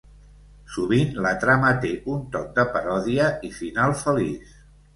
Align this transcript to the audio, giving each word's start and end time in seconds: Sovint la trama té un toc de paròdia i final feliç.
Sovint 0.75 1.13
la 1.25 1.33
trama 1.43 1.69
té 1.85 1.91
un 2.15 2.25
toc 2.37 2.49
de 2.57 2.67
paròdia 2.73 3.31
i 3.51 3.55
final 3.61 3.97
feliç. 4.05 4.61